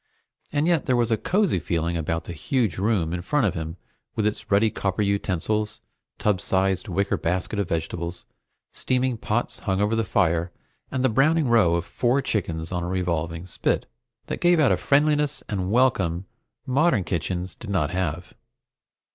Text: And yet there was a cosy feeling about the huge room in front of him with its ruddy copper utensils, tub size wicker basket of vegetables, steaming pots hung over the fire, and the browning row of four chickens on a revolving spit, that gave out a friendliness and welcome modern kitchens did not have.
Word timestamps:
And 0.51 0.65
yet 0.65 0.87
there 0.87 0.95
was 0.95 1.11
a 1.11 1.15
cosy 1.15 1.59
feeling 1.59 1.95
about 1.95 2.23
the 2.23 2.33
huge 2.33 2.79
room 2.79 3.13
in 3.13 3.21
front 3.21 3.45
of 3.45 3.53
him 3.53 3.77
with 4.15 4.25
its 4.25 4.49
ruddy 4.49 4.71
copper 4.71 5.03
utensils, 5.03 5.79
tub 6.17 6.41
size 6.41 6.83
wicker 6.89 7.17
basket 7.17 7.59
of 7.59 7.69
vegetables, 7.69 8.25
steaming 8.71 9.15
pots 9.15 9.59
hung 9.59 9.79
over 9.79 9.95
the 9.95 10.03
fire, 10.03 10.51
and 10.89 11.03
the 11.03 11.07
browning 11.09 11.47
row 11.47 11.75
of 11.75 11.85
four 11.85 12.19
chickens 12.19 12.71
on 12.71 12.81
a 12.81 12.87
revolving 12.87 13.45
spit, 13.45 13.85
that 14.25 14.41
gave 14.41 14.59
out 14.59 14.71
a 14.71 14.77
friendliness 14.77 15.43
and 15.47 15.69
welcome 15.71 16.25
modern 16.65 17.03
kitchens 17.03 17.53
did 17.53 17.69
not 17.69 17.91
have. 17.91 18.33